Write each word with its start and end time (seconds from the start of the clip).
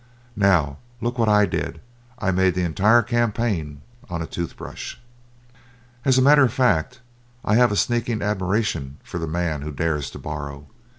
Now, 0.35 0.79
look 0.99 1.19
what 1.19 1.29
I 1.29 1.45
did. 1.45 1.79
I 2.17 2.31
made 2.31 2.55
the 2.55 2.63
entire 2.63 3.03
campaign 3.03 3.83
on 4.09 4.19
a 4.19 4.25
tooth 4.25 4.57
brush." 4.57 4.99
As 6.05 6.17
a 6.17 6.23
matter 6.23 6.43
of 6.43 6.51
fact, 6.51 7.01
I 7.45 7.53
have 7.57 7.71
a 7.71 7.75
sneaking 7.75 8.23
admiration 8.23 8.97
for 9.03 9.19
the 9.19 9.27
man 9.27 9.61
who 9.61 9.71
dares 9.71 10.09
to 10.09 10.17
borrow. 10.17 10.65